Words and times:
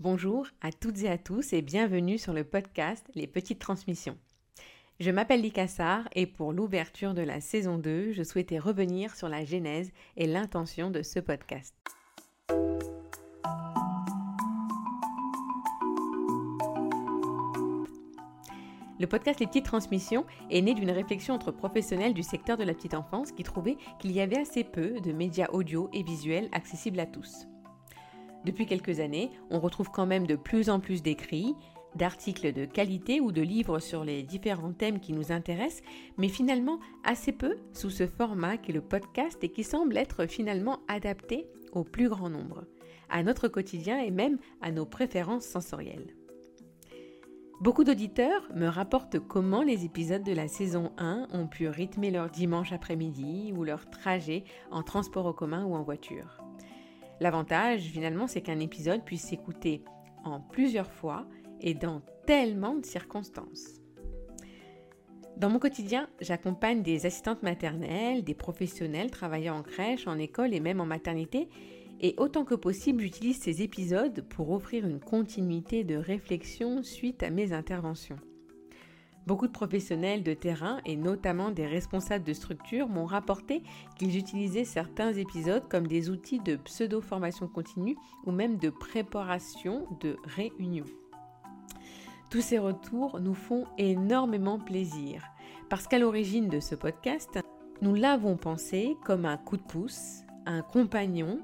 Bonjour 0.00 0.48
à 0.60 0.72
toutes 0.72 1.04
et 1.04 1.08
à 1.08 1.18
tous 1.18 1.52
et 1.52 1.62
bienvenue 1.62 2.18
sur 2.18 2.32
le 2.32 2.42
podcast 2.42 3.06
Les 3.14 3.28
Petites 3.28 3.60
Transmissions. 3.60 4.18
Je 4.98 5.12
m'appelle 5.12 5.40
Licassar 5.40 6.08
et 6.16 6.26
pour 6.26 6.52
l'ouverture 6.52 7.14
de 7.14 7.22
la 7.22 7.40
saison 7.40 7.78
2, 7.78 8.10
je 8.10 8.24
souhaitais 8.24 8.58
revenir 8.58 9.14
sur 9.14 9.28
la 9.28 9.44
genèse 9.44 9.92
et 10.16 10.26
l'intention 10.26 10.90
de 10.90 11.02
ce 11.02 11.20
podcast. 11.20 11.76
Le 18.98 19.06
podcast 19.06 19.38
Les 19.38 19.46
Petites 19.46 19.66
Transmissions 19.66 20.26
est 20.50 20.62
né 20.62 20.74
d'une 20.74 20.90
réflexion 20.90 21.34
entre 21.34 21.52
professionnels 21.52 22.14
du 22.14 22.24
secteur 22.24 22.56
de 22.56 22.64
la 22.64 22.74
petite 22.74 22.94
enfance 22.94 23.30
qui 23.30 23.44
trouvaient 23.44 23.78
qu'il 24.00 24.10
y 24.10 24.20
avait 24.20 24.40
assez 24.40 24.64
peu 24.64 25.00
de 25.00 25.12
médias 25.12 25.50
audio 25.52 25.88
et 25.92 26.02
visuels 26.02 26.48
accessibles 26.50 26.98
à 26.98 27.06
tous. 27.06 27.46
Depuis 28.44 28.66
quelques 28.66 29.00
années, 29.00 29.30
on 29.50 29.58
retrouve 29.58 29.90
quand 29.90 30.06
même 30.06 30.26
de 30.26 30.36
plus 30.36 30.68
en 30.68 30.80
plus 30.80 31.02
d'écrits, 31.02 31.54
d'articles 31.96 32.52
de 32.52 32.64
qualité 32.64 33.20
ou 33.20 33.32
de 33.32 33.40
livres 33.40 33.78
sur 33.78 34.04
les 34.04 34.22
différents 34.22 34.72
thèmes 34.72 35.00
qui 35.00 35.12
nous 35.12 35.32
intéressent, 35.32 35.82
mais 36.18 36.28
finalement 36.28 36.78
assez 37.04 37.32
peu 37.32 37.56
sous 37.72 37.90
ce 37.90 38.06
format 38.06 38.56
qu'est 38.56 38.72
le 38.72 38.80
podcast 38.80 39.42
et 39.42 39.48
qui 39.48 39.64
semble 39.64 39.96
être 39.96 40.26
finalement 40.26 40.80
adapté 40.88 41.46
au 41.72 41.84
plus 41.84 42.08
grand 42.08 42.28
nombre, 42.28 42.64
à 43.08 43.22
notre 43.22 43.48
quotidien 43.48 43.98
et 44.00 44.10
même 44.10 44.38
à 44.60 44.70
nos 44.70 44.86
préférences 44.86 45.44
sensorielles. 45.44 46.14
Beaucoup 47.60 47.84
d'auditeurs 47.84 48.42
me 48.54 48.66
rapportent 48.66 49.20
comment 49.20 49.62
les 49.62 49.84
épisodes 49.84 50.24
de 50.24 50.32
la 50.32 50.48
saison 50.48 50.92
1 50.98 51.28
ont 51.32 51.46
pu 51.46 51.68
rythmer 51.68 52.10
leur 52.10 52.28
dimanche 52.28 52.72
après-midi 52.72 53.54
ou 53.56 53.64
leur 53.64 53.88
trajet 53.88 54.44
en 54.70 54.82
transport 54.82 55.26
en 55.26 55.32
commun 55.32 55.64
ou 55.64 55.74
en 55.74 55.82
voiture. 55.82 56.43
L'avantage, 57.20 57.82
finalement, 57.82 58.26
c'est 58.26 58.42
qu'un 58.42 58.60
épisode 58.60 59.04
puisse 59.04 59.22
s'écouter 59.22 59.82
en 60.24 60.40
plusieurs 60.40 60.90
fois 60.90 61.26
et 61.60 61.74
dans 61.74 62.02
tellement 62.26 62.74
de 62.74 62.84
circonstances. 62.84 63.80
Dans 65.36 65.50
mon 65.50 65.58
quotidien, 65.58 66.08
j'accompagne 66.20 66.82
des 66.82 67.06
assistantes 67.06 67.42
maternelles, 67.42 68.22
des 68.22 68.34
professionnels 68.34 69.10
travaillant 69.10 69.56
en 69.56 69.62
crèche, 69.62 70.06
en 70.06 70.18
école 70.18 70.54
et 70.54 70.60
même 70.60 70.80
en 70.80 70.86
maternité, 70.86 71.48
et 72.00 72.14
autant 72.18 72.44
que 72.44 72.54
possible, 72.54 73.02
j'utilise 73.02 73.40
ces 73.40 73.62
épisodes 73.62 74.24
pour 74.28 74.50
offrir 74.50 74.86
une 74.86 75.00
continuité 75.00 75.84
de 75.84 75.96
réflexion 75.96 76.82
suite 76.82 77.22
à 77.22 77.30
mes 77.30 77.52
interventions. 77.52 78.18
Beaucoup 79.26 79.46
de 79.46 79.52
professionnels 79.52 80.22
de 80.22 80.34
terrain 80.34 80.80
et 80.84 80.96
notamment 80.96 81.50
des 81.50 81.66
responsables 81.66 82.24
de 82.24 82.34
structures 82.34 82.88
m'ont 82.88 83.06
rapporté 83.06 83.62
qu'ils 83.96 84.18
utilisaient 84.18 84.64
certains 84.64 85.14
épisodes 85.14 85.66
comme 85.68 85.86
des 85.86 86.10
outils 86.10 86.40
de 86.40 86.56
pseudo-formation 86.56 87.48
continue 87.48 87.96
ou 88.26 88.32
même 88.32 88.58
de 88.58 88.68
préparation 88.68 89.86
de 90.00 90.16
réunion. 90.24 90.84
Tous 92.30 92.42
ces 92.42 92.58
retours 92.58 93.18
nous 93.20 93.34
font 93.34 93.64
énormément 93.78 94.58
plaisir 94.58 95.22
parce 95.70 95.86
qu'à 95.86 95.98
l'origine 95.98 96.48
de 96.48 96.60
ce 96.60 96.74
podcast, 96.74 97.38
nous 97.80 97.94
l'avons 97.94 98.36
pensé 98.36 98.96
comme 99.04 99.24
un 99.24 99.38
coup 99.38 99.56
de 99.56 99.62
pouce, 99.62 100.22
un 100.44 100.60
compagnon, 100.60 101.40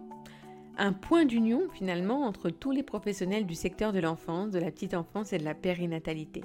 un 0.76 0.92
point 0.92 1.24
d'union 1.24 1.62
finalement 1.72 2.26
entre 2.26 2.50
tous 2.50 2.72
les 2.72 2.82
professionnels 2.82 3.46
du 3.46 3.54
secteur 3.54 3.92
de 3.92 4.00
l'enfance, 4.00 4.50
de 4.50 4.58
la 4.58 4.70
petite 4.70 4.94
enfance 4.94 5.32
et 5.32 5.38
de 5.38 5.44
la 5.44 5.54
périnatalité. 5.54 6.42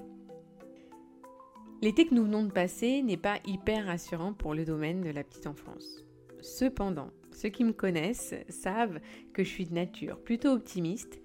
L'été 1.81 2.08
que 2.08 2.16
nous 2.16 2.23
venons 2.23 2.44
de 2.44 2.52
passer 2.52 3.02
n'est 3.02 3.18
pas 3.18 3.40
hyper 3.45 3.86
rassurant 3.86 4.34
pour 4.34 4.54
le 4.54 4.66
domaine 4.66 5.02
de 5.02 5.09
la 5.09 5.23
petite 5.23 5.45
enfance. 5.45 6.06
Cependant, 6.42 7.09
ceux 7.31 7.50
qui 7.50 7.64
me 7.64 7.73
connaissent 7.73 8.34
savent 8.50 9.00
que 9.34 9.44
je 9.44 9.50
suis 9.50 9.66
de 9.66 9.73
nature 9.73 10.20
plutôt 10.20 10.50
optimiste 10.50 11.22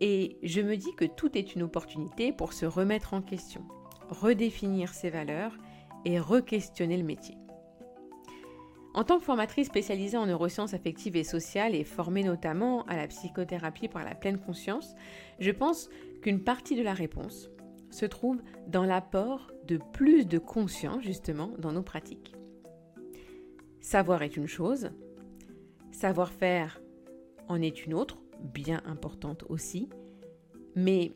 et 0.00 0.38
je 0.42 0.62
me 0.62 0.76
dis 0.76 0.94
que 0.96 1.04
tout 1.04 1.36
est 1.36 1.54
une 1.54 1.62
opportunité 1.62 2.32
pour 2.32 2.54
se 2.54 2.64
remettre 2.64 3.12
en 3.12 3.20
question, 3.20 3.62
redéfinir 4.08 4.94
ses 4.94 5.10
valeurs 5.10 5.56
et 6.06 6.18
re-questionner 6.18 6.96
le 6.96 7.04
métier. 7.04 7.36
En 8.94 9.04
tant 9.04 9.18
que 9.18 9.24
formatrice 9.24 9.68
spécialisée 9.68 10.16
en 10.16 10.26
neurosciences 10.26 10.74
affectives 10.74 11.14
et 11.14 11.24
sociales 11.24 11.74
et 11.74 11.84
formée 11.84 12.24
notamment 12.24 12.84
à 12.86 12.96
la 12.96 13.06
psychothérapie 13.06 13.88
par 13.88 14.04
la 14.04 14.14
pleine 14.14 14.38
conscience, 14.38 14.94
je 15.38 15.50
pense 15.50 15.90
qu'une 16.22 16.42
partie 16.42 16.74
de 16.74 16.82
la 16.82 16.94
réponse 16.94 17.50
se 17.90 18.06
trouve 18.06 18.40
dans 18.66 18.84
l'apport 18.84 19.50
de 19.66 19.78
plus 19.92 20.26
de 20.26 20.38
conscience 20.38 21.02
justement 21.02 21.50
dans 21.58 21.72
nos 21.72 21.82
pratiques. 21.82 22.34
Savoir 23.80 24.22
est 24.22 24.36
une 24.36 24.46
chose, 24.46 24.90
savoir-faire 25.90 26.80
en 27.48 27.60
est 27.60 27.86
une 27.86 27.94
autre, 27.94 28.18
bien 28.40 28.80
importante 28.86 29.44
aussi, 29.48 29.88
mais 30.76 31.12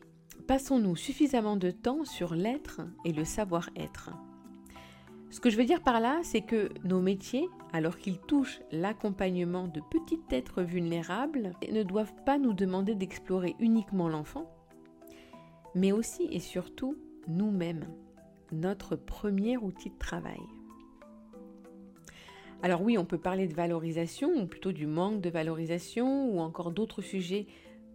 passons-nous 0.47 0.95
suffisamment 0.95 1.55
de 1.57 1.71
temps 1.71 2.05
sur 2.05 2.35
l'être 2.35 2.81
et 3.03 3.13
le 3.13 3.23
savoir-être 3.23 4.11
Ce 5.29 5.39
que 5.39 5.49
je 5.49 5.57
veux 5.57 5.65
dire 5.65 5.81
par 5.81 5.99
là, 5.99 6.19
c'est 6.23 6.41
que 6.41 6.69
nos 6.83 7.01
métiers, 7.01 7.47
alors 7.71 7.97
qu'ils 7.97 8.19
touchent 8.19 8.61
l'accompagnement 8.71 9.67
de 9.67 9.81
petits 9.91 10.21
êtres 10.31 10.63
vulnérables, 10.63 11.53
ne 11.71 11.83
doivent 11.83 12.15
pas 12.25 12.37
nous 12.37 12.53
demander 12.53 12.95
d'explorer 12.95 13.55
uniquement 13.59 14.09
l'enfant, 14.09 14.51
mais 15.75 15.91
aussi 15.91 16.27
et 16.31 16.39
surtout 16.39 16.97
nous-mêmes, 17.27 17.85
notre 18.51 18.95
premier 18.95 19.57
outil 19.57 19.89
de 19.89 19.97
travail. 19.97 20.39
Alors 22.63 22.81
oui, 22.81 22.97
on 22.97 23.05
peut 23.05 23.19
parler 23.19 23.47
de 23.47 23.53
valorisation, 23.53 24.31
ou 24.41 24.47
plutôt 24.47 24.71
du 24.71 24.87
manque 24.87 25.21
de 25.21 25.29
valorisation, 25.29 26.29
ou 26.29 26.39
encore 26.39 26.71
d'autres 26.71 27.01
sujets 27.01 27.47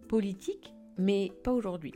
politiques, 0.07 0.73
mais 0.97 1.31
pas 1.43 1.51
aujourd'hui. 1.51 1.93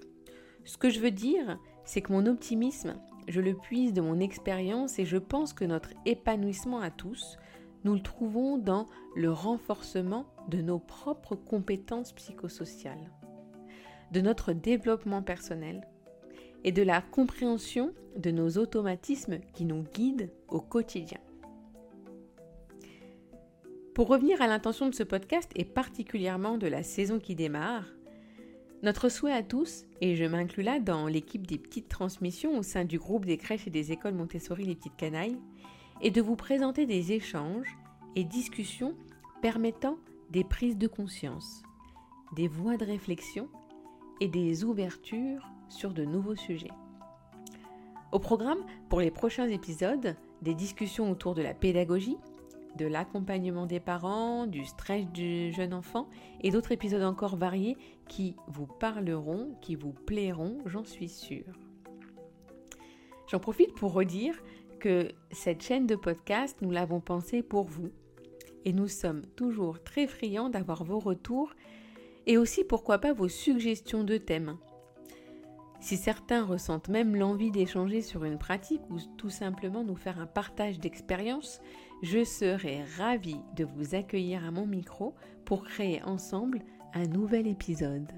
Ce 0.66 0.78
que 0.78 0.90
je 0.90 1.00
veux 1.00 1.12
dire, 1.12 1.60
c'est 1.84 2.02
que 2.02 2.12
mon 2.12 2.26
optimisme, 2.26 2.96
je 3.28 3.40
le 3.40 3.54
puise 3.54 3.94
de 3.94 4.02
mon 4.02 4.20
expérience 4.20 5.00
et 5.00 5.06
je 5.06 5.18
pense 5.18 5.54
que 5.54 5.66
notre 5.66 5.92
épanouissement 6.06 6.80
à 6.80 6.90
tous, 6.90 7.38
nous 7.84 7.94
le 7.94 8.02
trouvons 8.02 8.58
dans 8.58 8.88
le 9.16 9.32
renforcement 9.32 10.26
de 10.50 10.62
nos 10.62 10.80
propres 10.80 11.36
compétences 11.36 12.14
psychosociales 12.14 13.12
de 14.12 14.22
notre 14.22 14.54
développement 14.54 15.22
personnel 15.22 15.88
et 16.64 16.72
de 16.72 16.82
la 16.82 17.02
compréhension 17.02 17.94
de 18.18 18.32
nos 18.32 18.58
automatismes 18.58 19.40
qui 19.54 19.66
nous 19.66 19.84
guident 19.94 20.32
au 20.48 20.62
quotidien. 20.62 21.20
Pour 23.94 24.08
revenir 24.08 24.42
à 24.42 24.48
l'intention 24.48 24.90
de 24.90 24.96
ce 24.96 25.04
podcast 25.04 25.52
et 25.56 25.64
particulièrement 25.64 26.58
de 26.58 26.68
la 26.68 26.84
saison 26.84 27.20
qui 27.20 27.36
démarre, 27.36 27.86
notre 28.84 29.10
souhait 29.10 29.32
à 29.32 29.42
tous, 29.42 29.86
et 30.02 30.16
je 30.16 30.26
m'inclus 30.26 30.64
là 30.64 30.80
dans 30.80 31.08
l'équipe 31.08 31.48
des 31.48 31.58
petites 31.58 31.88
transmissions 31.88 32.58
au 32.58 32.62
sein 32.62 32.84
du 32.84 33.00
groupe 33.00 33.26
des 33.26 33.38
crèches 33.38 33.68
et 33.68 33.72
des 33.72 33.92
écoles 33.92 34.14
Montessori 34.14 34.66
Les 34.66 34.76
Petites 34.76 34.98
Canailles, 34.98 35.40
est 36.02 36.12
de 36.12 36.22
vous 36.22 36.36
présenter 36.36 36.86
des 36.86 37.14
échanges 37.14 37.78
et 38.16 38.24
discussions 38.24 38.96
permettant 39.42 39.98
des 40.30 40.44
prises 40.44 40.78
de 40.78 40.88
conscience, 40.88 41.64
des 42.36 42.48
voies 42.48 42.78
de 42.78 42.86
réflexion 42.86 43.48
et 44.22 44.28
des 44.28 44.64
ouvertures 44.64 45.48
sur 45.70 45.94
de 45.94 46.06
nouveaux 46.06 46.36
sujets. 46.36 46.72
Au 48.12 48.20
programme, 48.20 48.60
pour 48.90 49.02
les 49.02 49.12
prochains 49.12 49.50
épisodes, 49.50 50.16
des 50.42 50.54
discussions 50.54 51.12
autour 51.12 51.34
de 51.34 51.42
la 51.42 51.54
pédagogie, 51.54 52.18
de 52.78 52.86
l'accompagnement 52.86 53.66
des 53.66 53.80
parents, 53.80 54.48
du 54.48 54.66
stress 54.66 55.06
du 55.08 55.52
jeune 55.54 55.74
enfant 55.74 56.08
et 56.42 56.52
d'autres 56.52 56.72
épisodes 56.72 57.04
encore 57.04 57.36
variés 57.36 57.78
qui 58.08 58.36
vous 58.48 58.68
parleront, 58.68 59.56
qui 59.62 59.76
vous 59.76 59.94
plairont, 59.94 60.58
j'en 60.66 60.84
suis 60.84 61.10
sûre. 61.10 61.54
J'en 63.28 63.40
profite 63.40 63.74
pour 63.74 63.94
redire 63.94 64.36
que 64.80 65.10
cette 65.32 65.64
chaîne 65.64 65.88
de 65.88 65.96
podcast, 65.96 66.58
nous 66.62 66.72
l'avons 66.72 67.00
pensée 67.00 67.42
pour 67.42 67.64
vous. 67.64 67.90
Et 68.66 68.74
nous 68.74 68.88
sommes 68.88 69.24
toujours 69.36 69.84
très 69.84 70.08
friands 70.08 70.50
d'avoir 70.50 70.84
vos 70.84 71.00
retours 71.00 71.54
et 72.28 72.38
aussi 72.38 72.64
pourquoi 72.64 73.00
pas 73.00 73.14
vos 73.14 73.28
suggestions 73.28 74.04
de 74.04 74.18
thèmes. 74.18 74.58
Si 75.80 75.98
certains 75.98 76.44
ressentent 76.44 76.90
même 76.90 77.16
l'envie 77.16 77.52
d'échanger 77.52 78.02
sur 78.02 78.24
une 78.24 78.40
pratique 78.40 78.82
ou 78.90 78.98
tout 79.18 79.30
simplement 79.30 79.84
nous 79.84 79.96
faire 79.96 80.20
un 80.20 80.26
partage 80.26 80.80
d'expérience, 80.80 81.62
je 82.02 82.24
serai 82.24 82.84
ravie 82.98 83.42
de 83.56 83.66
vous 83.66 83.94
accueillir 83.94 84.44
à 84.46 84.52
mon 84.52 84.66
micro 84.66 85.14
pour 85.46 85.64
créer 85.64 86.02
ensemble 86.04 86.62
un 86.94 87.06
nouvel 87.06 87.46
épisode. 87.46 88.12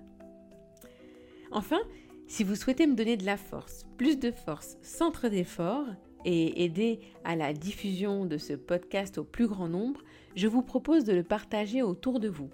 Enfin, 1.51 1.80
si 2.27 2.44
vous 2.44 2.56
souhaitez 2.56 2.88
me 2.88 2.95
donner 2.95 3.18
de 3.18 3.25
la 3.25 3.38
force, 3.38 3.86
plus 3.98 4.18
de 4.18 4.31
force, 4.31 4.77
centre 4.81 5.27
d'effort 5.27 5.88
et 6.25 6.63
aider 6.63 7.00
à 7.24 7.36
la 7.36 7.53
diffusion 7.53 8.25
de 8.25 8.38
ce 8.38 8.53
podcast 8.53 9.18
au 9.18 9.24
plus 9.24 9.48
grand 9.48 9.68
nombre, 9.68 10.01
je 10.36 10.48
vous 10.48 10.62
propose 10.62 11.03
de 11.03 11.13
le 11.13 11.24
partager 11.24 11.81
autour 11.81 12.19
de 12.19 12.30
vous 12.30 12.50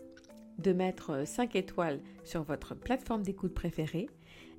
de 0.60 0.74
mettre 0.74 1.28
5 1.28 1.56
étoiles 1.56 2.00
sur 2.24 2.44
votre 2.44 2.76
plateforme 2.76 3.24
d'écoute 3.24 3.54
préférée, 3.54 4.10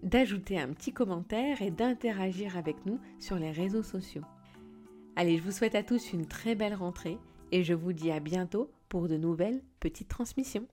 d'ajouter 0.03 0.59
un 0.59 0.69
petit 0.69 0.93
commentaire 0.93 1.63
et 1.63 1.71
d'interagir 1.71 2.57
avec 2.57 2.85
nous 2.87 2.99
sur 3.19 3.37
les 3.37 3.51
réseaux 3.51 3.83
sociaux. 3.83 4.25
Allez, 5.17 5.39
je 5.39 5.43
vous 5.43 5.53
souhaite 5.53 5.75
à 5.75 5.83
tous 5.83 6.13
une 6.13 6.27
très 6.27 6.55
belle 6.55 6.75
rentrée 6.75 7.19
et 7.53 7.63
je 7.63 7.75
vous 7.75 7.93
dis 7.93 8.11
à 8.11 8.21
bientôt 8.21 8.71
pour 8.89 9.09
de 9.09 9.17
nouvelles 9.17 9.63
petites 9.81 10.09
transmissions. 10.09 10.67